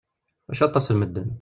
[0.47, 1.29] Ulac aṭas n medden.